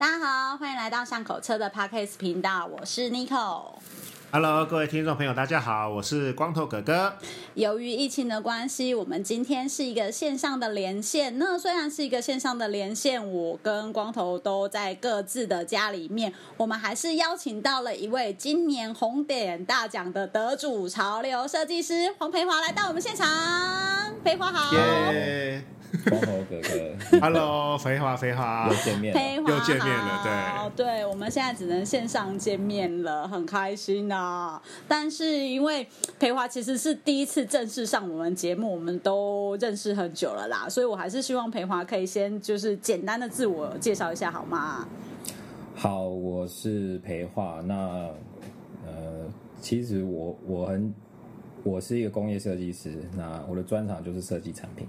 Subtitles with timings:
[0.00, 3.72] 大家好，欢迎来到巷口车的 Podcast 频道，我是 Nico。
[4.30, 7.14] Hello，各位听众朋友，大家好，我是光头哥哥。
[7.54, 11.36] 由于疫情的关系，我们今天是一个线上的连线。
[11.36, 23.26] 那虽然是一个线上的连线，我跟光头都在各自的家里面，我们还是邀请到了一位今年红点大奖的得主——潮流设计师黄培华来到我们现场。
[24.22, 25.64] 培华好耶、
[26.08, 34.60] 光头哥哥 Hello，肥华肥华又，见面了，又见面了对对，我们现在只能线上见面了，很开心啊。
[34.86, 35.86] 但是因为
[36.18, 44.86] 培华其实是第一次正式上我们节目，我们都认识很久了啦，所以我还是希望培华可以先就是简单的自我介绍一下，好吗？
[45.74, 47.62] 好，我是培化。
[47.64, 48.10] 那
[48.86, 49.26] 呃，
[49.60, 50.92] 其实我我很
[51.62, 54.86] 我是一个工业设计师，那我的专长就是设计产品。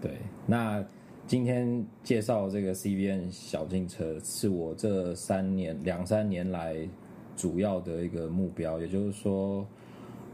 [0.00, 0.84] 对，那
[1.26, 6.88] 今天介绍这个 CVN 小径车，是我这三年两三年来
[7.36, 9.66] 主要的一个目标，也就是说，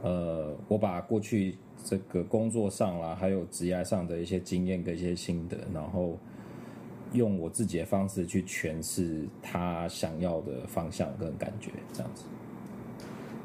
[0.02, 6.16] 呃，我把过去这个工作上啦，还有职业上的一些经验跟一些心得，然后
[7.12, 12.24] 用我自己的方式去诠释他想要的方向跟感觉，这样子。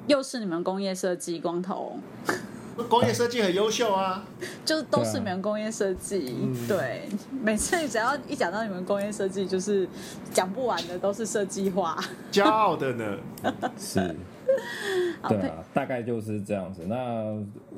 [0.08, 1.94] 又是你们工业设计光头，
[2.84, 4.26] 工业设计很优秀啊。
[4.66, 7.08] 就是都是你们工业设计，嗯对，
[7.44, 9.88] 每次只要一讲到你们工业设计，就是
[10.32, 11.98] 讲不完的都是设计化。
[12.32, 13.18] 骄傲的呢，
[13.78, 14.16] 是，
[15.28, 16.84] 对啊，大概就是这样子。
[16.88, 16.96] 那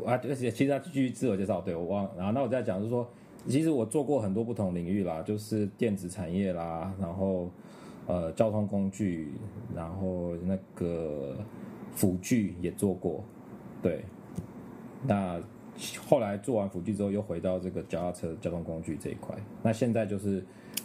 [0.05, 2.11] 啊，而且其实他继续自我介绍，对我忘了。
[2.17, 3.07] 然后那我再讲，就是说，
[3.47, 7.49] 其实我做过很多不同领域啦，就是电子产业啦，然后
[8.07, 9.33] 呃交通工具，
[9.75, 11.35] 然后那个
[11.95, 13.23] 辅具也做过，
[13.81, 14.03] 对。
[15.05, 15.41] 那
[16.05, 19.35] 后来做完辅具之后，又回到这个脚踏车交通工具这一块。
[19.61, 20.43] 那现在就是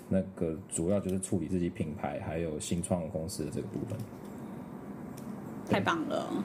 [0.08, 3.98] 那个主要就是处理自己品牌还有新创公司的这个部分。
[5.70, 6.44] 太棒了，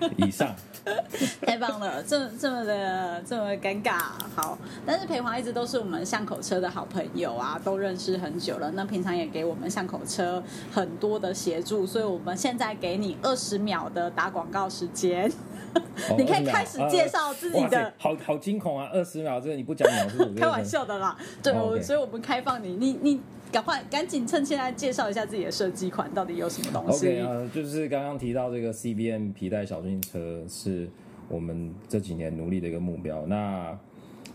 [0.16, 0.54] 以上。
[1.44, 3.98] 太棒了，这这么的这么尴尬。
[4.36, 8.70] 好，但是培华一直都是我们巷口车的好朋友啊，都认识很久了。
[8.70, 10.40] 那平常也给我们巷口车
[10.72, 15.28] 很多的协助，所以我们现在给你二十秒的打广告时间，
[16.16, 18.88] 你可以开始介绍自己的好好惊恐啊！
[18.92, 21.16] 二十秒，这个你不讲秒数，开玩笑的啦。
[21.42, 23.20] 对，哦我所以我们开放你，你你
[23.56, 27.06] 赶快赶紧趁现在介绍一下自己的设计款到底有什么东西。
[27.06, 30.86] OK 啊，就是刚刚提到这个 CBM 皮带小径车是
[31.26, 33.24] 我们这几年努力的一个目标。
[33.24, 33.74] 那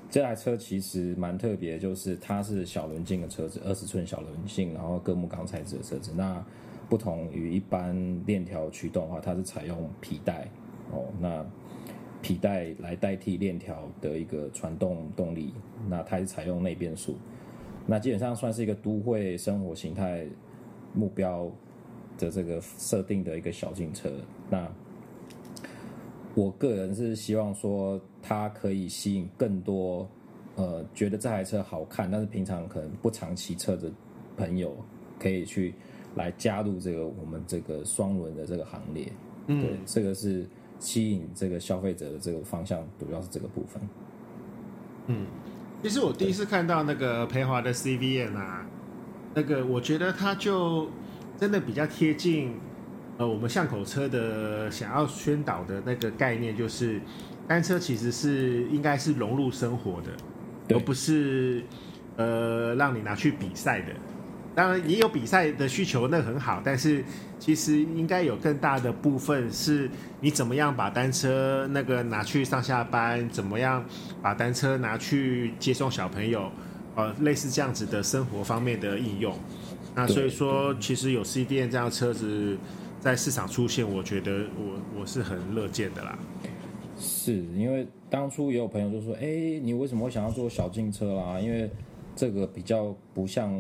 [0.09, 6.11] 这台车其实蛮特别，就是它是小轮径的车子，二十寸小轮径，然后各木钢材质的车子。
[6.15, 6.43] 那
[6.89, 7.95] 不同于一般
[8.25, 10.47] 链条驱动的话，它是采用皮带
[10.91, 11.45] 哦，那
[12.23, 15.53] 皮带来代替链条的一个传动动力。
[15.87, 17.17] 那它是采用内变速，
[17.87, 20.25] 那基本上算是一个都会生活形态
[20.93, 21.51] 目标
[22.17, 24.09] 的这个设定的一个小径车。
[24.49, 24.67] 那
[26.35, 30.07] 我个人是希望说，它可以吸引更多
[30.55, 33.91] 呃觉得这台车好看，但是平常可能不常骑车的
[34.37, 34.73] 朋友，
[35.19, 35.73] 可以去
[36.15, 39.11] 来加入这个我们这个双轮的这个行列。
[39.47, 40.47] 嗯对，这个是
[40.79, 43.81] 吸引这个消费者的这个方向，主要是这个部分。
[45.83, 48.65] 其实我第一次看到那个培华的 CVN 啊，
[49.33, 50.89] 那个我觉得它就
[51.39, 52.53] 真的比较贴近
[53.17, 57.01] 呃我们巷口车的想要宣导的那个概念，就是
[57.47, 61.63] 单车其实是应该是融入生活的，而不是
[62.15, 63.87] 呃让你拿去比赛的。
[64.53, 67.03] 当然也有比赛的需求，那很好，但是
[67.39, 69.89] 其实应该有更大的部分是
[70.19, 73.83] 你怎么样把单车那个拿去上下班，怎么样
[74.21, 76.51] 把单车拿去接送小朋友，
[76.95, 79.33] 呃，类似这样子的生活方面的应用。
[79.95, 82.57] 那所以说，其实有 CDN 这样的车子
[82.99, 86.17] 在市场出现，我觉得我我是很乐见的啦。
[86.97, 91.39] 是因为当初也有朋友就说：“哎、你为什么会想要做小径车啦？
[91.39, 91.69] 因为
[92.15, 93.51] 这个比较不像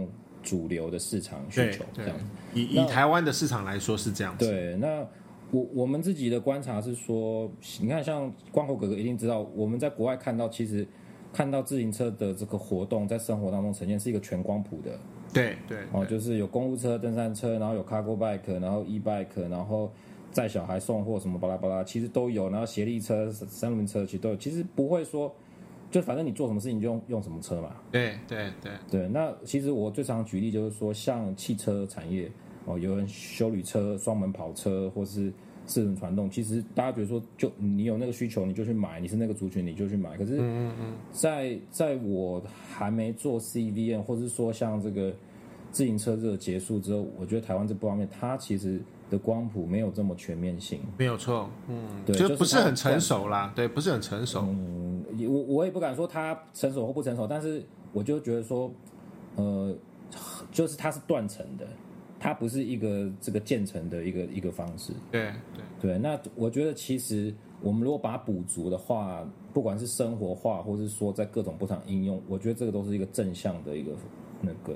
[0.41, 2.17] 主流的市场需求这样。”，
[2.53, 4.45] 以以台湾的市场来说是这样子。
[4.49, 5.05] 对，那
[5.51, 10.87] 我我们自己的观察是说，你看像光头哥哥一定知道，我们在国外看到，其实
[11.33, 14.91] 看到自行车的这个活动在生活当中呈现是一个全光谱的
[15.33, 19.91] 对对哦，就是有公务车、登山车，然后有 cargo bike，然后 e bike，然后
[20.31, 25.33] 载小孩送货什么巴拉巴拉，其实都有，然后协力车、三轮车其实都有，其实不会说。
[25.91, 32.31] 就反正你做什么事情就用用什么车嘛，对对对，对，那其实我最常举例就是说，像汽车产业
[32.65, 35.31] 哦，有人修旅车、双门跑车，或是
[35.65, 40.17] 四轮传动，其实大家觉得说，就你有那个需求你就去买，你是那个族群你就去买。
[40.17, 40.41] 可是，
[41.11, 45.13] 在在我还没做 CVN，或者是说像这个
[45.71, 50.81] 自行车热结束之后，我觉得台湾这方面它其实的光谱没有这么全面性。
[50.97, 54.45] 没有错，嗯，对，就不是很成熟啦，对，不是很成熟。
[54.47, 57.63] 嗯，也我我也不敢说它成熟或不成熟，但是
[57.93, 58.71] 我就觉得说，
[59.35, 59.75] 呃，
[60.51, 61.65] 就是它是断层的，
[62.19, 64.91] 它不是一个这个建成的一个一个方式。
[65.09, 73.91] 对对，对，那我觉得其实我们如果把它补足的话，不管是生活化，或是说在各种不同应用，我觉得这个都是一个正向的一个
[74.41, 74.73] 那个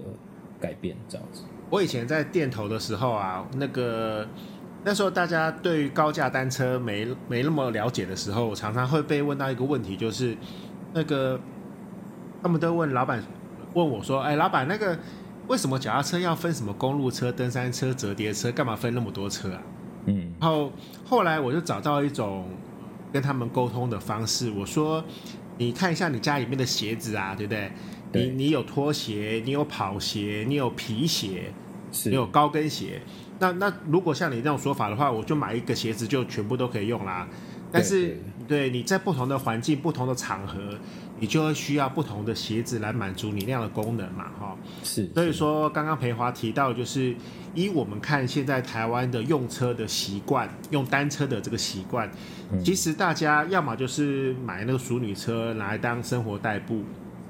[0.59, 1.43] 改变，这样子。
[1.69, 4.27] 我以前在店头的时候啊，那个
[4.83, 10.37] 那时候大家对于高价单车没没那么了解的时候，我常常会被问到一个问题，就是
[10.93, 11.39] 那个
[12.43, 13.23] 他们都问老板
[13.73, 14.97] 问我说：“哎，老板，那个
[15.47, 19.61] 为什么脚踏车要分什么公路车、登山车、折叠车，干嘛分那么多车啊？”
[20.07, 20.71] 嗯然后
[21.03, 22.47] 后来我就找到一种
[23.11, 25.03] 跟他们沟通的方式，我说
[25.57, 27.71] ：“你看一下你家里面的鞋子啊，对不对？
[28.15, 31.51] 对你你有拖鞋，你有跑鞋，你有皮鞋，
[31.91, 33.01] 是你有高跟鞋。
[33.37, 37.27] 那那如果像你这种说法的话，我就买一个鞋子就全部都可以用啦。
[37.71, 38.17] 但是
[38.47, 40.57] 对你在不同的环境、不同的场合，
[41.19, 44.55] 你就会需要不同的鞋子来满足你那样的功能嘛，哈。
[44.81, 47.13] 是，所以说，刚刚培华提到，就是
[47.53, 52.09] 以我们看现在台湾的用车的习惯，用单车的这个习惯，
[52.53, 56.83] 嗯其实大家要么就是买那个淑女车拿来当生活代步，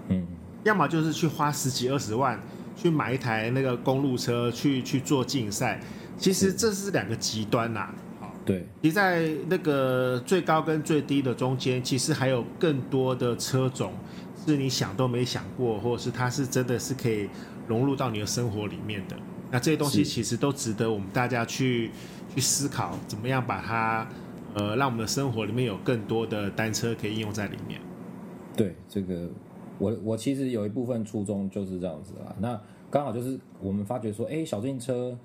[0.09, 0.27] 嗯
[0.65, 2.39] 要么就是去花十几二十万
[2.75, 5.79] 去买一台那个公路车去去做竞赛。
[6.17, 13.93] 其实这是两个极端呐、好，对其实在那个最高跟最低的中间，其实还有更多的车种
[14.45, 17.29] 是你想都没想过，或者是它是真的是可以
[17.67, 19.15] 融入到你的生活里面的。
[19.51, 21.91] 那这些东西其实都值得我们大家去
[22.33, 24.07] 去思考，怎么样把它
[24.55, 27.79] 呃让我们的生活里面有更多的单车可以应用在里面。
[28.55, 29.29] 对，这个
[29.77, 32.35] 我我其实有一部分初衷就是这样子啊。
[32.39, 35.17] 那刚好就是我们发觉说，哎，小自行车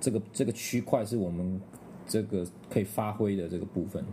[0.00, 1.60] 这个这个区块是我们
[2.06, 4.04] 这个可以发挥的这个部分，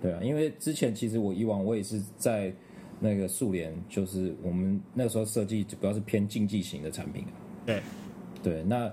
[0.00, 2.54] 对啊，因为之前其实我以往我也是在
[2.98, 7.32] 那个速联，就是我们那个时候设计主要是偏竞技型的产品啊。
[7.66, 7.82] 对，
[8.42, 8.90] 对，那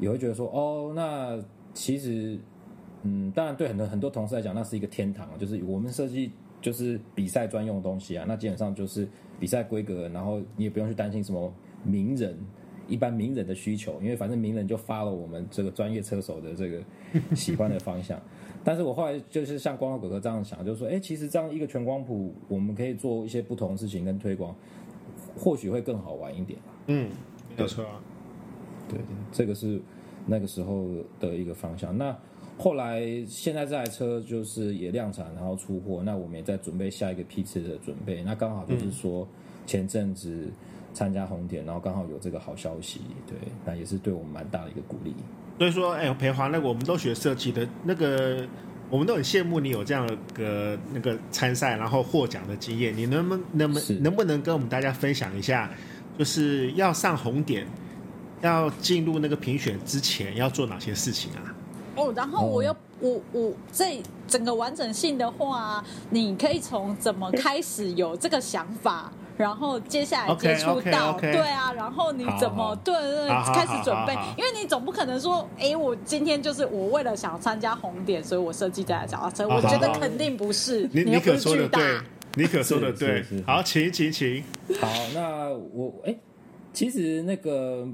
[0.00, 1.38] 也会觉得说，哦，那
[1.74, 2.38] 其实，
[3.02, 11.52] 嗯，当然对很多很多同事来讲，那是一个天堂啊，就是我们设计就是比赛专用的东西啊，那基本上就是比赛规格，然后你也不用去担心什么
[11.84, 12.36] 名人。
[12.88, 16.80] 一般名人的需求，因为反正名人就发了我们这个专业车手的这个
[17.36, 18.18] 喜欢的方向。
[18.64, 24.56] 但是我后来就是像光头哥哥这样想，就是说，哎，其实这样一个全光谱，我们可以做一些不同的事情跟推广，
[25.36, 26.58] 或许会更好玩一点。
[26.86, 27.10] 嗯，
[27.58, 27.84] 没有错。
[28.88, 28.98] 对，
[29.32, 29.78] 这个是
[30.24, 30.88] 那个时候
[31.20, 31.94] 的一个方向。
[31.96, 32.16] 那
[32.58, 38.22] 后来现在这台车就是也量产，然后出货，那我们也在准备下一个批次的准备。
[38.24, 39.26] 那刚好就是说
[39.64, 40.48] 前阵子
[40.92, 45.14] 参加红点，然后刚好有这个好消息，对，那也是对我们蛮大的一个鼓励。
[45.56, 48.44] 所以说，哎、培华，那个我们都学设计的，那个
[48.90, 52.96] 我们都很羡慕你有这样的个那个参赛然后获奖的经验。
[52.96, 55.70] 你能不能能不是能不能跟我们大家分享一下，
[56.18, 57.66] 就是要上红点，
[58.40, 61.54] 要进入那个评选之前要做哪些事情啊？
[61.98, 72.76] 哦，然后我又我我这整个完整性的话，你可以从怎么开始有这个想法，然后接下来接触到对啊，然后你怎么好好。
[72.76, 82.00] 对对开始准备好好好，因为你总不可能说，哎，我今天就是我为了想参加红点，所以我设计这台脚踏车，好我觉得肯定不是，你你可说的对，
[82.34, 83.24] 你可说的对。
[83.46, 84.42] 好，请请请。
[84.80, 86.14] 好，那我哎、
[86.72, 87.86] 其实那个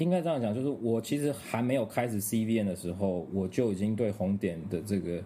[0.00, 5.22] 应该这样讲，就是我其实还没有开始 CVN 的时候，我就已经对红点的这个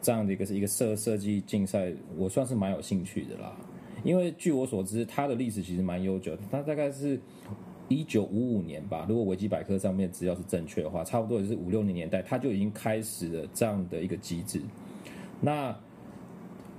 [0.00, 3.54] 这样的一个是一个设设计竞赛，我算是蛮有兴趣的啦。
[4.02, 7.20] 因为据我所知，它的历史其实蛮悠久的，它大概是
[7.88, 14.60] 一九五五年吧，如果维基百科上面资料是正确的话，差不多也是五六零年代，它就已经开始了这样的一个机制。
[15.38, 15.76] 那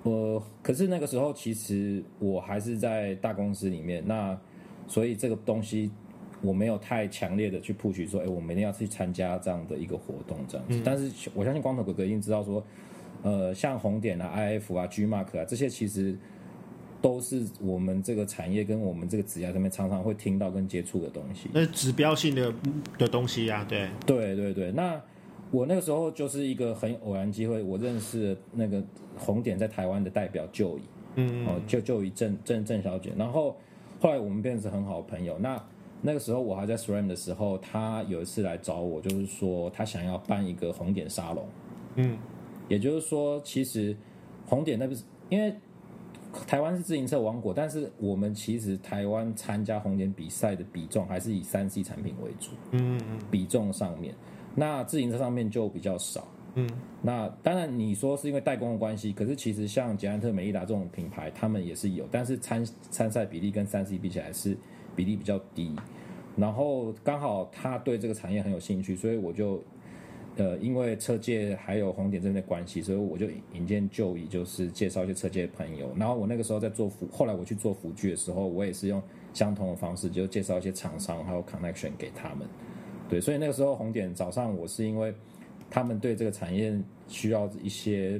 [0.02, 4.36] 呃，可是那个时候其实我还是在大公司里面，那
[4.88, 5.92] 所以这个东西
[6.44, 10.82] 我没有太强烈的去 push 说，哎，我们一定要去参加这样的一个活动这样子。
[10.84, 12.64] 但是我相信光头哥哥一定知道说，
[13.24, 16.16] 呃，像红点啊、IF 啊、G Mark 啊这些，其实
[17.02, 21.50] 都是我们这个产业跟我们这个职业上面常常会听到跟接触的东西。
[21.54, 22.54] 那是指标性的
[22.98, 23.88] 的东西呀、对。
[24.06, 25.02] 对对对，那
[25.50, 28.84] 我那个时候就是一个很偶然机会，我认识那个
[29.18, 30.82] 红点在台湾的代表就乙，
[31.16, 33.56] 嗯哦，就就乙郑郑郑小姐，然后
[34.00, 35.38] 后来我们变成很好的朋友。
[35.40, 35.62] 那
[36.06, 41.46] 那个时候我还在 SRAM 的时候，他有一次来找我，就是说他想要办一个红点沙龙，
[41.96, 42.18] 嗯。
[42.70, 43.96] 也就是说，其实
[44.46, 45.54] 红点那不是因为
[46.48, 53.20] 台湾是自行车王国，但是我们其实台湾参加红点比赛的比重还是以三 C 产品为主，嗯嗯。
[53.30, 54.16] 比重上面，
[54.56, 56.26] 那自行车上面就比较少。
[56.56, 56.70] 嗯。
[57.02, 64.58] 那当然，你说是因为代工的关系，可是其实像捷安特、美利达这种品牌，他们也是有，但是参参赛比例跟三 C 比起来是
[64.96, 65.76] 比例比较低。
[66.36, 69.62] 然后刚好他对这个产业很有兴趣，所以我就
[70.36, 75.94] 呃，因为车界还有红点这边的关系，所以我就引荐就以，就是介绍一些车界的朋友。
[75.96, 79.00] 然后我那个时候在做辅，后来我去做辅具的时候，我也是用
[79.32, 82.48] 相同的方式，就介绍一些厂商还有 connection 给他们。
[83.08, 85.14] 对，所以那个时候红点早上我是因为
[85.70, 86.76] 他们对这个产业
[87.08, 88.20] 需要一些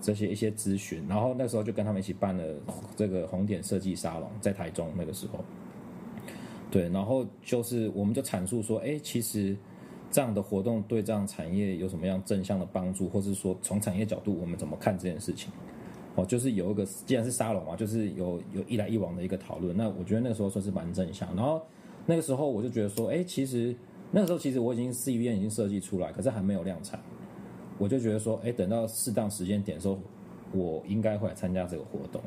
[0.00, 2.44] 这些一些咨询，然后那时候就跟他们一起办了
[2.94, 5.44] 这个红点设计沙龙，在台中那个时候。
[6.70, 9.56] 对，然后就是我们就阐述说，哎，其实
[10.10, 15.52] 这样的活动对这样产业有什么样正向的帮助，或是说从产业角度我们怎么看这件事情？
[16.16, 19.76] 哦，就是有一个既然是沙龙嘛，就是有有一来一往的一个讨论。
[19.76, 21.28] 那我觉得那个时候算是蛮正向。
[21.36, 21.60] 然后
[22.06, 23.76] 那个时候我就觉得说，哎，其实
[24.10, 26.98] 那个时候其实我已经 C V N 已经设计出来，可是还没有量产。
[27.78, 29.98] 我就觉得说，哎，等到适当时间点的时候，
[30.52, 32.20] 我应该会来参加这个活动。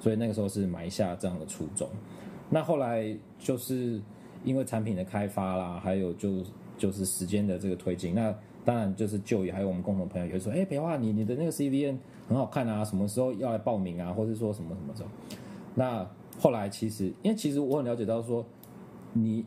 [0.00, 1.88] 所以那个时候是埋下这样的初衷。
[2.50, 4.00] 那后来就是
[4.44, 6.42] 因为产品的开发啦，还有就
[6.76, 11.96] 就是时间的这个推进，那当然就是就也还有我们共同朋友也会说，哎，别话你你的那个 CVN
[12.28, 15.08] 很好看啊，什么时候要来报名啊，或者说什么什么时候？
[15.74, 18.44] 那后来其实因为其实我很了解到说，
[19.12, 19.44] 你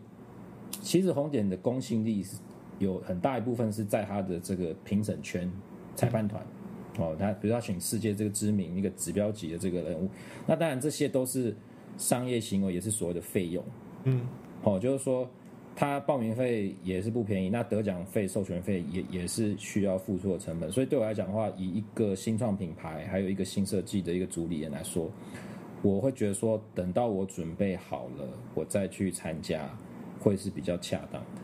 [0.82, 2.38] 其实红点的公信力是
[2.80, 5.52] 有很大一部分是在他的这个评审圈、
[5.96, 6.44] 裁判团。
[6.98, 10.10] 哦，他比如他请世界这个知名一个指标级的这个人物，
[10.46, 11.56] 那当然这些都是
[11.98, 13.64] 商业行为，也是所谓的费用。
[14.04, 14.22] 嗯，
[14.64, 15.30] 哦，就是说
[15.76, 20.72] 他报名费也是不便宜，那得奖费、授权费也也是需要付出的成本。
[20.72, 25.10] 所以对我来讲的话，以一个新创品牌，还有一个新设计的一个主理人来说，
[25.82, 29.70] 我会觉得说，等到我准备好了，我再去参加，
[30.20, 31.42] 会是比较恰当的。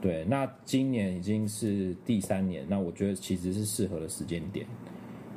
[0.00, 4.66] 对，那今年已经是第三年，那我觉得其实是适合的时间点，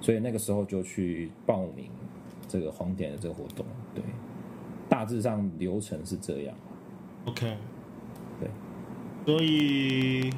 [0.01, 1.89] 所以那个时候就去报名
[2.47, 3.65] 这个红点的这个活动。
[4.99, 6.53] 对，大致上流程是这样。
[7.25, 7.57] ，OK，
[8.39, 8.49] 对，
[9.25, 10.29] 所以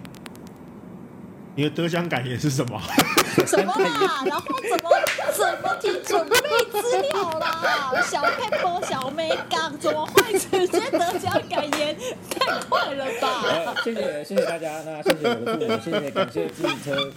[1.56, 2.80] 你的得奖感言是什么？
[3.48, 4.24] 什么啦？
[4.26, 4.90] 然后怎么
[5.34, 6.36] 怎么提准备
[6.72, 8.02] 资料啦？
[8.04, 11.98] 小 paper 小美港怎么会直接得奖感言？
[12.30, 13.42] 太快了吧！
[13.44, 17.12] 呃，谢谢谢谢大家，那谢谢我的父母，谢谢感谢自行车，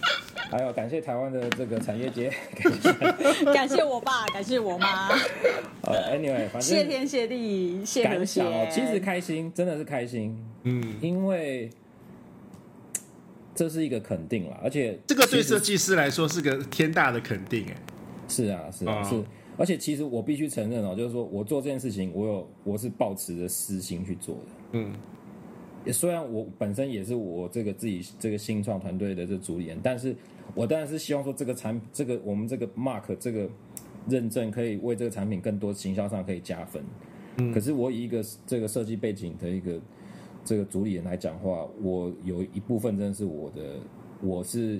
[0.49, 5.09] 还有感谢台湾的这个产业界，感 谢感谢我爸，感谢我妈，
[5.81, 8.43] 呃，anyway，反正谢天谢地，谢和谐。
[8.71, 11.69] 其实开心，真的是开心，嗯，因为
[13.53, 17.75] 这是一个肯定啦，而且这个对设计师来说是个天大的肯定，哎，
[18.27, 19.21] 是啊，是啊，啊是。
[19.57, 24.41] 而且其实我必须承认哦，就是说我做这件事情，我有我是抱持着私心去做的。
[24.73, 24.93] 嗯
[25.85, 30.15] 也虽然我本身也是我这个自己这个新创团队的这主理人，但是
[30.53, 33.49] 我当然是希望说这个产这个我们这个 mark 这个
[34.07, 36.83] 认证可以为这个产品更多行销上可以加分。
[37.37, 39.79] 嗯可是我以一个这个设计背景的一个
[40.43, 43.77] 这个主理人来讲话，我有一部分真的是我的，
[44.21, 44.79] 我是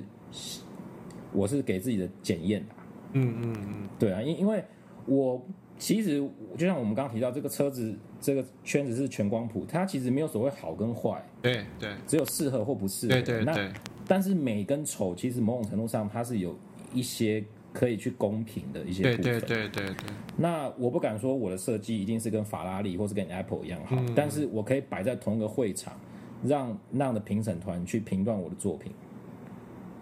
[1.33, 2.85] 我是给自己的检验啊。
[3.13, 4.63] 嗯嗯嗯，对啊，因因为
[5.05, 5.45] 我
[5.77, 6.17] 其实
[6.58, 13.13] 就像我们刚刚提到，这个车子这个圈子是全光谱，它其实没有所谓好跟坏，对对只有适合或不适合。
[13.13, 13.72] 对对那对，
[14.08, 16.58] 但是美跟丑，其实某种程度上它是有
[16.94, 19.39] 一些可以去公平的一些对部分。
[19.41, 19.96] 对对对对，
[20.38, 25.94] 那我不敢说我的设计一定是跟法拉利或是跟 Apple 一样好，嗯但是我可以摆在同一个会场，
[26.44, 28.94] 让那样的评审团去评断我的作品。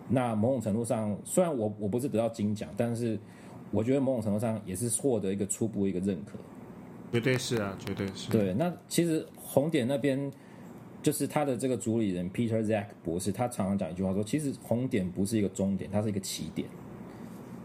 [0.08, 3.18] 那某种程度上，虽然我我不是得到金奖，但是
[3.74, 6.38] 我觉得某种程度上也是获得一个初步一个认可。
[7.12, 8.32] 绝对是啊，绝对是。
[8.32, 10.32] 对，那其实红点那边
[11.02, 16.68] 就是他的这个主理人 Peter Zack 博士，他常常讲一句话说，其实红点不是一个终点，它是一个起点。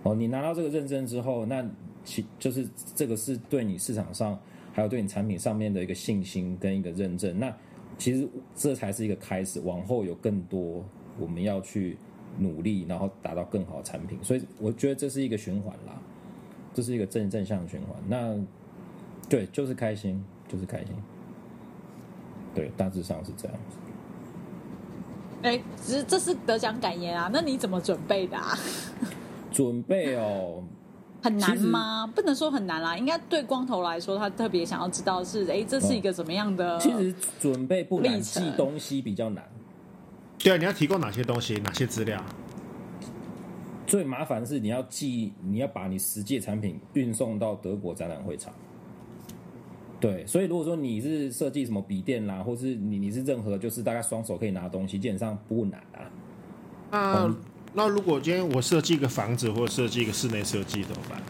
[0.03, 1.65] 哦，你拿到这个认证之后，那
[2.05, 4.38] 其就是这个是对你市场上
[4.73, 7.38] 还有对你产品上面的一个信心跟一个认证。
[7.38, 7.55] 那
[7.97, 10.85] 其实这才是一个开始，往后有更多
[11.19, 11.97] 我们要去
[12.38, 14.18] 努力，然后达到更好的产品。
[14.23, 15.92] 所以我觉得这是一个循环啦，
[16.73, 17.97] 这是一个正正向的循环。
[18.09, 18.37] 那
[19.28, 20.88] 对，就是开心，就是开心。
[22.54, 23.76] 对，大致上是这样子。
[25.42, 28.59] 哎，只是这是得奖感言啊，那你怎么准备的啊？
[29.52, 30.64] 准备哦，
[31.23, 32.07] 很难吗？
[32.12, 36.78] 不能说很难啦，应该对光头来说，他特别想要知道是，哎，这是一个怎么样的？
[36.80, 39.45] 其实准备不难，历程记东西比较难。
[40.38, 42.23] 对啊，你要提供哪些东西，哪些资料？
[43.87, 48.52] 最麻烦的是你要寄，你要把你实际的产品运送到德国展览会场。
[49.99, 56.07] 对，所以如果说你是设计什么笔电啦，或是你你是任何就是大概双手可以拿的东西，基本上不难啊。
[56.90, 57.35] 那
[57.75, 61.21] 那如果今天我设计一个房子，或者设计一个室内设计怎么办？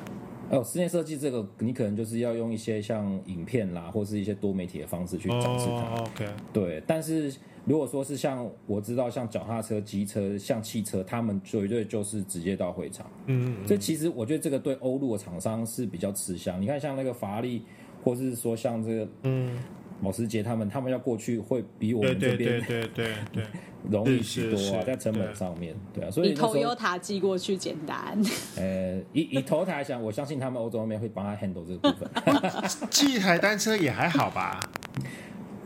[0.51, 5.73] 哦，室内设计这个，你可能就是要用一些像影片啦，或是一些多媒体的方式去展示它。
[5.73, 7.33] 哦，OK，对，但是
[7.65, 13.07] 如果说是像我知道像脚踏车、机车、像汽车，他们绝对就是直接到会场。
[13.27, 16.61] 嗯嗯所以其实我觉得这个对欧陆的厂商是比较吃香。
[16.61, 17.63] 你看像那个法拉利，
[18.03, 19.59] 或是说像这个嗯，
[20.03, 23.45] 保时捷，他们他们要过去会比我对们这对对边对对对，
[23.91, 28.19] 容易许多啊，是是是在成本上面，对啊，所比以那时候 Toyota 寄过去简单。
[28.57, 32.09] 呃，以以头台来讲，我相信他们欧洲那边会帮他 handle 这个部分。
[32.91, 34.59] 寄一台单车也还好吧？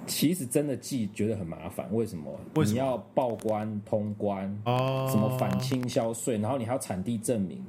[0.07, 2.31] 其实真的寄觉得很麻烦，为什么？
[2.57, 7.65] 为什么你要报关、通关，哦，什么反倾销税，然后你还要产地证明。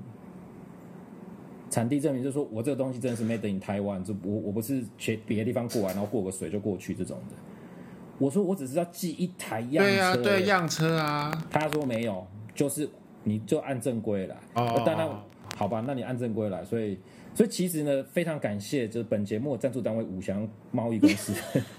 [1.69, 7.35] 产地证明就是说我这个东西真的是 made in Taiwan，就我我不是去别的地方过来，然后过个水就过去这种的。
[8.19, 12.87] 我说我只是要寄一台样车、对啊对样车啊，他说没有，就是
[13.23, 14.35] 你就按正规来。
[14.53, 15.09] 哦当然，
[15.55, 16.63] 好吧，那你按正规来。
[16.63, 16.99] 所以，
[17.35, 21.33] 所以其实呢，非常感谢就是本节目的赞助单位五祥贸易公司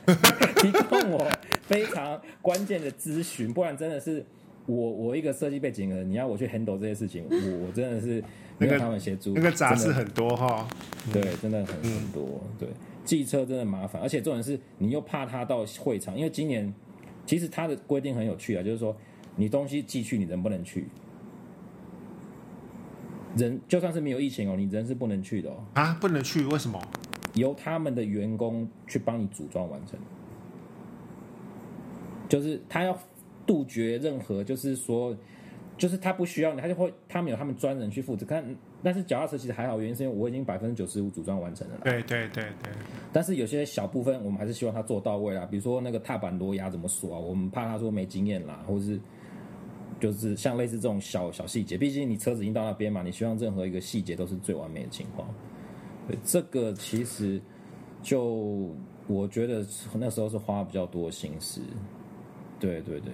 [0.61, 1.31] 提供我
[1.63, 4.25] 非常关键的咨询，不然真的是
[4.67, 8.23] 我我一个设计背景的人，你要我去 handle 这些事情，我我真的是
[8.59, 10.69] 没有那个他们协助，那个杂事很多哈。
[11.13, 12.41] 对，真的很很多。
[12.59, 12.69] 对，
[13.05, 16.73] 寄车真的麻烦，而且重点是你又怕他到会场，因为今年
[17.27, 18.97] 其实他的规定很有趣啊，就是说
[19.37, 20.87] 你东西寄去，你能不能去。
[23.37, 26.81] 人就算是没有疫情哦，你人是不能去的哦，啊，不能去，为什么？
[27.35, 29.99] 由他们的员工去帮你组装完成。
[32.29, 32.99] 就是他要
[33.47, 35.17] 杜绝任何，就是说，
[35.77, 38.25] 就是他不需要你，他就会他们有他们专人去负责。
[38.25, 38.45] 看，
[38.83, 41.81] 但是脚踏车其实还好，原因是因为我已经百分之九十五组装完成了啦。
[41.85, 42.73] 对对对对，
[43.13, 48.99] 但是有些小部分我们还是希望他做到位啦，比如说那个踏板螺牙怎么锁啊，我们怕他说没经验啦，或者是
[50.01, 55.29] 就是像类似这种小小细节，毕竟你车子已经到那边嘛，你希望任何一个细节都是最完美的情况。
[56.07, 57.41] 对，这个其实
[58.03, 58.71] 就
[59.07, 61.61] 我觉得那时候是花比较多心思。
[62.61, 63.13] 对对对，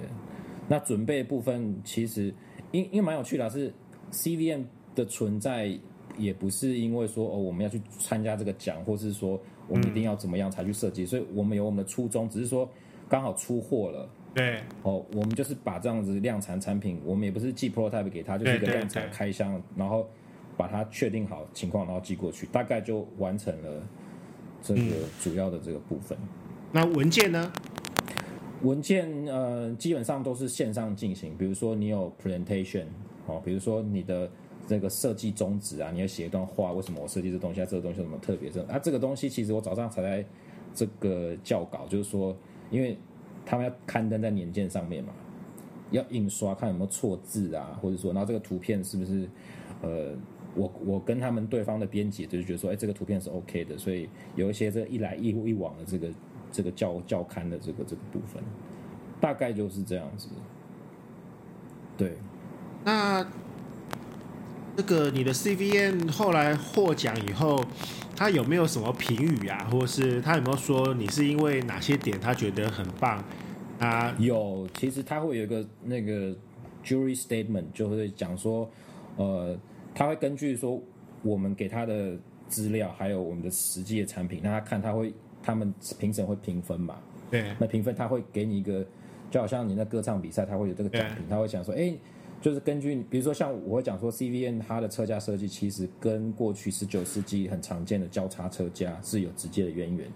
[0.69, 2.35] 那准备部分其实
[2.73, 3.73] 因因为蛮有趣的啊，是
[4.13, 4.65] CVM
[4.95, 5.79] 的存在
[6.17, 12.69] 也不是因为说哦我们要去参加这个奖，或是说我们一定要怎么样才去设计，所以我们有我们的初衷，只是说
[13.09, 14.09] 刚好出货了。
[14.35, 20.09] 对哦，我们就是把这样子量产产品，我们也不是寄 prototype 给他，就是一个量产对开箱，然后
[20.57, 23.83] 把它确定好情况，然后寄过去，大概就完成了
[24.63, 24.83] 这个
[25.21, 26.17] 主要的这个部分。
[26.73, 27.53] 那文件呢？
[28.63, 32.85] 文件呃基本上都是线上进行，比如说你有 presentation
[33.27, 34.31] 哦，比如说你的
[34.67, 38.51] 这个设计宗旨啊，你要写一段话，为什么我设计这东西，啊、这个东西有什么特别？
[38.51, 40.25] 这啊这个东西其实我早上才在
[40.75, 42.37] 这个校稿，就是说，
[42.71, 42.99] 因为
[43.45, 45.13] 他们要刊登在年鉴上面嘛，
[45.91, 49.29] 要印刷看有没有错字啊，或者说，然后这个图片是不是
[49.83, 50.17] 呃。
[50.57, 56.09] 我我跟他们对方的编辑就是觉得说，哎，这个图片是 OK 的，所以有一些这一来一一往的这个
[56.51, 58.43] 这个校校刊的这个这个部分，
[59.21, 60.29] 大概就是这样子。
[61.97, 62.17] 对，
[62.85, 63.25] 那
[64.81, 67.63] 这个你的 CVN 后来获奖以后，
[68.17, 73.23] 他有没有什么评语啊，或是他有没有说你是因为哪些点他觉得很棒
[73.79, 74.17] 啊？
[74.19, 76.35] 有，其实他会有一个那个
[76.83, 78.71] jury statement，就会讲说，
[79.17, 79.55] 呃，
[79.95, 80.83] 他会根据说
[81.21, 82.17] 我们给他的
[82.49, 85.13] 资料，还有我们的实际的产品，那他看他会
[85.43, 86.97] 他们评审会评分嘛？
[87.31, 88.83] 对那评分他会给你一个，
[89.31, 91.93] 就好像你那歌唱比赛，他会有这个奖品，他会讲说，哎、
[92.41, 100.09] 就是根据比如说像我会讲说，CVN 它的车架设计其实跟过去十九世纪很常见的交叉车架是有直接的渊源。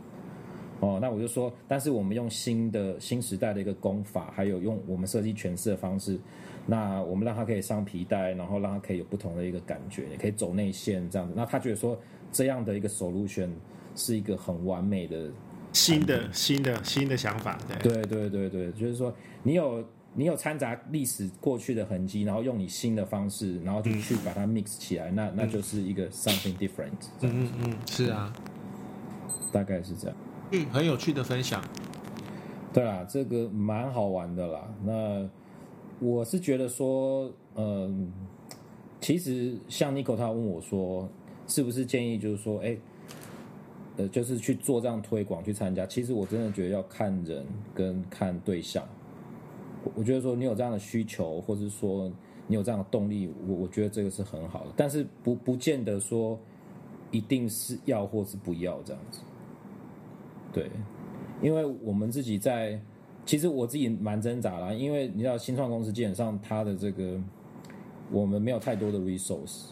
[0.80, 6.18] 哦，那我就说，但是我们用新的新时代的一个工法，还有用我们设计诠释的方式，
[6.66, 11.32] 那我们让它可以上皮带，然后让它可以有不同的一个感觉，也可以走内线这样子。
[11.34, 11.98] 那他觉得说
[12.32, 13.48] 这样的一个 solution
[13.94, 15.30] 是一个很完美的
[15.72, 19.82] 新的新的新的想法，对对对对对，就是说你有
[20.16, 28.32] 你有掺杂历史过去的痕迹，然后用你新的方式，然后就去把它 mix 起来，那那就是一个 something different，嗯嗯，是啊，
[29.50, 30.16] 大概是这样。
[30.52, 31.62] 嗯，很有趣的分享。
[32.72, 34.68] 对啦，这个蛮好玩的啦。
[34.84, 35.28] 那
[35.98, 38.12] 我是觉得说，嗯，
[39.00, 41.08] 其实像 Nico 他问我说，
[41.48, 42.76] 是不是建议就是说，哎，
[43.96, 45.84] 呃，就是去做这样推广去参加？
[45.86, 48.86] 其实我真的觉得要看人跟看对象。
[49.94, 52.10] 我觉得说你有这样的需求，或是说
[52.46, 56.38] 你有这样的动力，我我觉得这个是很好的，但是不不见得说
[57.10, 59.20] 一定是要或是不要这样子。
[60.52, 60.70] 对，
[61.42, 62.80] 因为我们自己在，
[63.26, 67.20] 其实我自己蛮挣扎啦，因为你知道新创公司基本上它的这个
[68.10, 69.70] 我们没有太多的 resource。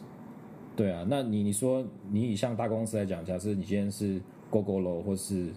[0.75, 4.21] 对啊，那你你说你以像大公司来讲，假设你今天是
[4.51, 5.53] Google 或是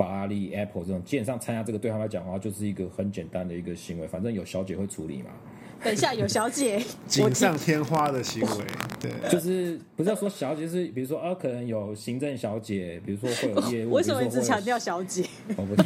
[0.00, 5.28] 法拉利、Apple 这种，基本上参加这个对他们来讲的话，就是一个很简单的一个行为，反正有小姐会处理嘛。
[5.84, 8.64] 等一下有小姐，锦上添花的行为，
[8.98, 15.26] 对，就是不是要说小姐，是比如说啊，可能有行政小姐，比如说会有业务， 为什么一直强调小姐？
[15.56, 15.76] 我不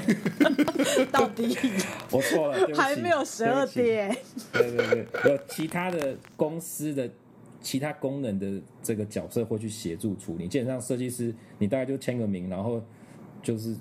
[1.10, 1.56] 到底
[2.12, 3.66] 我错了，还没有十二。
[3.66, 4.16] 点，
[4.52, 7.10] 对不起对对对，有其他的公司的
[7.60, 10.46] 其他功能的这个角色会去协助处理。
[10.46, 12.80] 基本上设计师，你大概就签个名，然后
[13.42, 13.76] 就是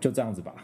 [0.00, 0.54] 就这样子吧。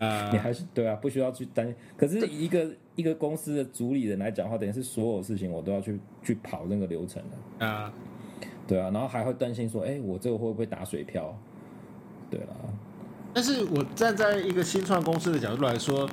[0.00, 1.74] 啊 你还是对啊，不需要去担心。
[1.96, 2.66] 可是一个
[2.96, 7.22] 一个公司的主理人来讲的话，等于是所有事情我都要去去跑那个流程
[7.58, 7.66] 的。
[7.66, 7.92] 啊，
[8.66, 11.36] 对啊，然后还会担心说，哎，我这个会不会打水漂？
[12.30, 12.56] 对了，
[13.34, 16.08] 但是我站在一个新创公司的角度来说，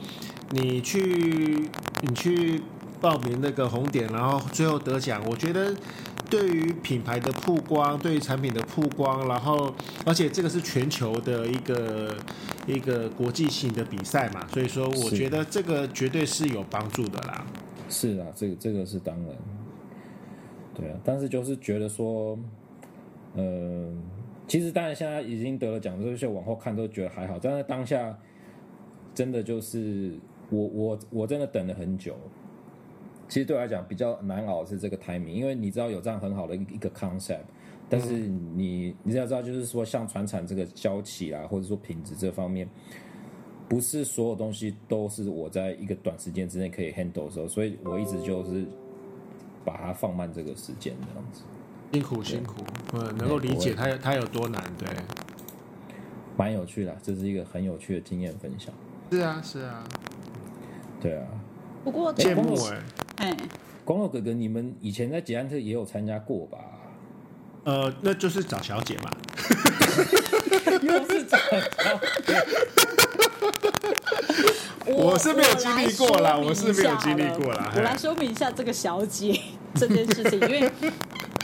[0.51, 1.69] 你去
[2.01, 2.61] 你去
[2.99, 5.75] 报名那个红点，然后最后得奖，我觉得
[6.29, 9.73] 对于品牌的曝光，对于产品的曝光，然后
[10.05, 12.15] 而且这个是全球的一个
[12.65, 17.45] 一个国际性的比赛嘛，所以说我觉得这个绝对是有帮助的啦。
[17.89, 19.27] 是啊，这个这个是当然，
[20.75, 22.37] 对啊，但是就是觉得说，
[23.35, 23.89] 呃，
[24.47, 28.17] 其实当然现在已经得了奖，这些往后看都觉得还好，但是当下
[29.15, 30.17] 真的就是
[30.49, 32.17] 我我我真的等了很久。
[33.27, 37.41] 其实对我来讲比较难熬的是这个 timing，因为你知道有这样很好的一个一个 concept，
[37.89, 42.67] 但是你你要知道，就是说像船产这个交期啊，或者说品质这方面，
[43.67, 48.65] 不是所有东西都是我在一个短时间之内可以 handle 的时候，所以我一直就是
[49.65, 51.41] 把它放慢这个时间这样子，
[51.91, 52.63] 辛苦辛苦，
[52.93, 54.87] 呃，能够理解它有它有多难，对，
[56.37, 58.73] 蛮有趣的，这是一个很有趣的经验分享。
[59.11, 59.83] 是啊是啊，
[61.01, 61.27] 对啊，
[61.83, 62.81] 不过羡慕光哎、
[63.17, 63.35] 哎，
[63.83, 66.57] 光佑哥哥，你们以前在捷安特也有参加过吧？
[67.63, 69.11] 呃，那就是找小姐嘛，
[70.81, 71.59] 又是找小
[72.25, 72.45] 姐，
[74.93, 79.37] 我是没有经历过啦我是没有经历过啦我来说明一下这个小姐
[79.75, 80.71] 这件事情，因为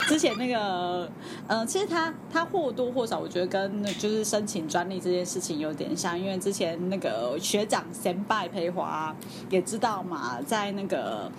[0.08, 1.10] 之前那个，
[1.48, 9.14] 呃，其实他他或多或少，我觉得跟就是申请专利这件事情有点像，因为之前那个学长先拜培华
[9.50, 11.30] 也知道嘛，在那个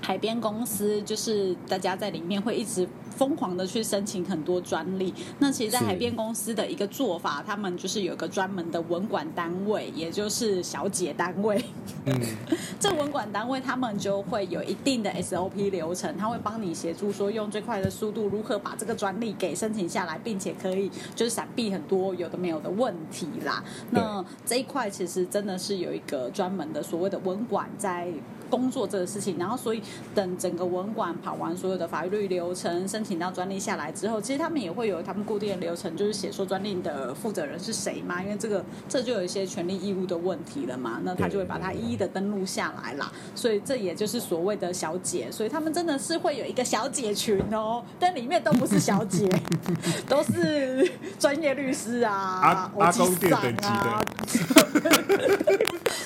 [0.00, 5.14] 海边公司，就是大家在里面会一直疯狂的去申请很多专利。
[5.38, 11.64] 那其实，在海边公司的一个做法，他们就是有一个专门的文管单位，也就是小姐单位。
[12.06, 12.20] 嗯，
[12.80, 23.62] 这文管单位他们就会有一定的 SOP 流程，他会帮你协助说用最快的速度如何把这个专利给申请下来，并且可以就是闪避很多有的没有的问题啦。
[23.90, 28.08] 那这一块其实真的是有一个专门的所谓的文管在。
[28.52, 29.82] 工作这个事情，然后所以
[30.14, 43.10] 等整个文管跑完所有的法律流程，申请到专利下来之后，其实他们也会有他们固定的流程，就是写说专利的负责人是谁嘛，因为这个这就有一些权利义务的问题了嘛，那他就会把它一一的登录下来啦。
[43.34, 49.26] 所以这也就是所谓的小姐，所以他们真的是会有一个小姐群哦，但里面都不是小姐，
[50.06, 52.12] 都是专业律师啊，
[52.42, 54.04] 阿阿公店等级啊，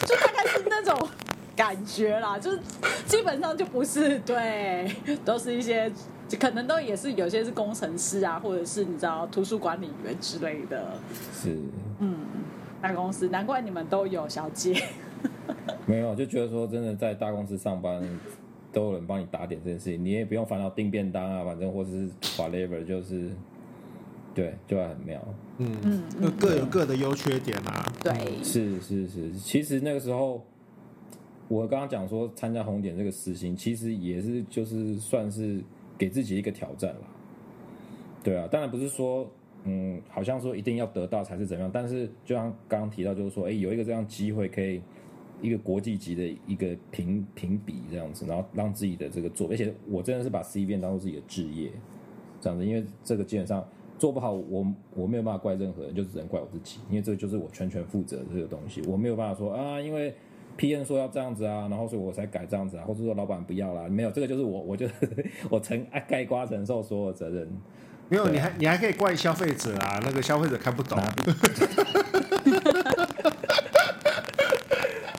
[0.07, 0.97] 就大概是那种。
[1.57, 2.61] 感觉啦，就是
[3.07, 4.89] 基本上就不是 对，
[5.25, 5.91] 都是一些
[6.39, 10.93] 可能都也是有些是工程师啊，或者是你知道图书管理员之类的
[11.33, 11.57] 是
[11.99, 12.17] 嗯
[12.83, 14.81] 大公司，难怪你们都有小姐。
[15.87, 18.03] 没有，就觉得说真的在大公司上班
[18.73, 23.31] 都有人帮你打点这件事情，你也不用烦恼订便当啊，反正或者是 whatever，就是
[24.35, 25.21] 对，就会很妙。
[25.59, 27.93] 嗯，各各有各的优缺点啊。
[28.03, 30.45] 对，是是是，其实那个时候
[31.49, 35.63] 我刚刚讲说参加红点这个实行，其实也是就是算是
[35.99, 37.09] 给自己一个挑战啦。
[38.23, 39.27] 对啊，当然不是说
[39.65, 44.81] 嗯，好像说一定要得到才是怎么样，但是就像刚刚提到，就是说，哎，有一个这样机会可以。
[45.43, 51.71] 一个国际级的一个评评比这样子，然后让自己的这个做，而且我真的是把 C 变当做自己的置业，
[52.41, 53.63] 这样子，因为这个基本上
[53.99, 60.15] 做不好，我我没有办法怪任何人，就只能怪我自己，因为这个就是我全权负责的这个东西，我没有办法说啊，因为
[60.57, 64.87] P N 说要这样子啊，然后所以我才改这样子啊，或者说老板不要啦，没有，这个就是我，我就
[65.51, 67.49] 我承盖瓜承受所有责任。
[68.09, 70.99] 没有，啊你还你还可以怪消费者啊，那个消费者看不懂。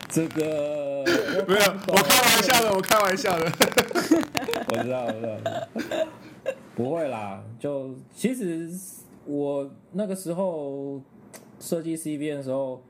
[0.09, 1.03] 这个
[1.47, 3.45] 没有，我开玩笑的，我开玩笑的。
[4.69, 5.37] 我知道，我知道，
[6.75, 7.43] 不会啦。
[7.59, 8.69] 就其实
[9.25, 11.01] 我那个时候
[11.59, 12.81] 设计 CBN 的时候，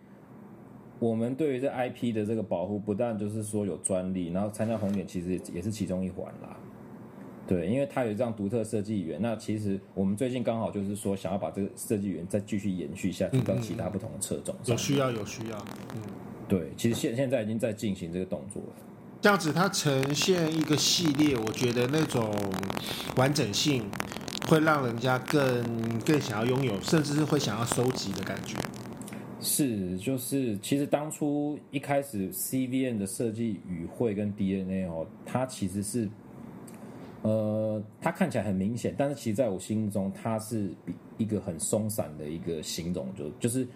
[0.99, 6.57] 我们对于这 IP 的这个保护，不但就是说有专利，然后参加红点其实也是其中一环啦。
[7.47, 14.73] 对，因为它有这样独特设计语言，那其实我们最近刚好就是说想要把这个设计语言再继续延续下去到其他不同的车种上。
[14.73, 15.57] 有需要，有需要。
[15.95, 16.01] 嗯，
[16.47, 18.69] 对，其实现现在已经在进行这个动作了。
[19.21, 22.29] 这样子它呈现一个系列，我觉得那种
[23.15, 23.85] 完整性
[24.49, 25.63] 会让人家更
[25.99, 28.57] 更想要拥有，甚至是会想要收集的感觉。
[29.39, 36.09] 是，就是其实当初一开始 CVN 的设计语汇跟 DNA 哦，它其实是，
[37.21, 43.67] 呃，它看起来很明显，但是其实在我心中，它是比一个很松散的一个形容，就就是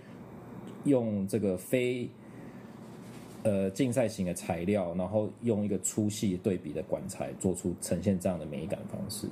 [0.85, 2.09] 用这个非
[3.43, 9.27] 呃竞赛型的材料，然后用一个粗细对比的管材做出呈现这样的美感方式。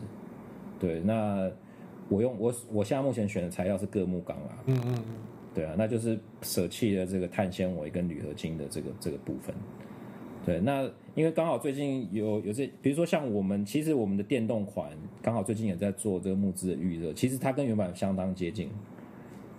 [0.79, 1.49] 对，那
[2.07, 5.03] 我用我我现在目前选的材料是铬木钢啊，嗯嗯嗯，
[5.53, 9.53] 对啊，那就是舍弃了这个碳纤维跟铝合金的这个这个部分。
[10.45, 14.89] 对，那因为刚好最近有有这，比如说像我们，其实我们的电动款
[15.21, 18.69] 刚好最近也在做这个木质的预热，其实它跟原版相当接近。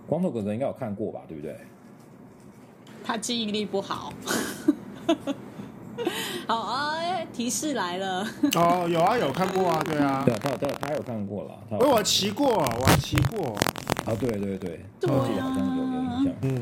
[0.07, 1.55] 光头哥哥应该有看过吧，对不对？
[3.03, 4.11] 他记忆力不好。
[6.47, 8.27] 好啊，提示来了。
[8.55, 10.23] 哦，有啊，有看过啊，对啊。
[10.25, 11.57] 对啊，他有他有他有看过了。
[11.69, 13.55] 我骑过，我还骑过。
[14.05, 15.23] 啊，对对对，对我
[16.41, 16.61] 嗯，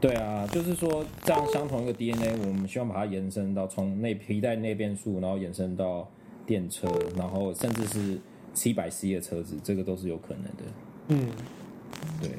[0.00, 6.08] 对啊，就是说这样相同一个 DNA，我们希望把它延伸到从那皮带内变速，然后延伸到
[6.46, 8.18] 电车，然后甚至是
[8.52, 10.62] 七百 C 的车子，这个都是有可能的。
[11.08, 11.26] 嗯，
[12.20, 12.30] 对。